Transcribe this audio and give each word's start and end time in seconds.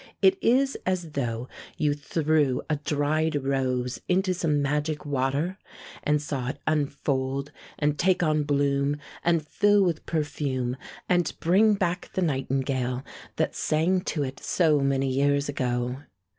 It 0.19 0.39
is 0.41 0.75
as 0.83 1.11
though 1.11 1.47
you 1.77 1.93
threw 1.93 2.63
a 2.71 2.77
dried 2.77 3.35
rose 3.43 4.01
into 4.09 4.33
some 4.33 4.59
magic 4.59 5.05
water, 5.05 5.59
and 6.03 6.19
saw 6.19 6.47
it 6.47 6.57
unfold 6.65 7.51
and 7.77 7.99
take 7.99 8.23
on 8.23 8.41
bloom, 8.41 8.97
and 9.23 9.45
fill 9.47 9.83
with 9.83 10.07
perfume, 10.07 10.75
and 11.07 11.31
bring 11.39 11.75
back 11.75 12.09
the 12.15 12.23
nightingale 12.23 13.03
that 13.35 13.53
sang 13.53 14.01
to 14.05 14.23
it 14.23 14.39
so 14.39 14.79
many 14.79 15.07
years 15.07 15.47
ago. 15.47 15.99